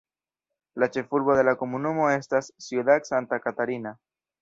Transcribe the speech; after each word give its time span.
La 0.83 0.87
ĉefurbo 0.95 1.35
de 1.41 1.45
la 1.51 1.55
komunumo 1.61 2.09
estas 2.17 2.53
Ciudad 2.71 3.11
Santa 3.15 3.43
Catarina. 3.49 3.99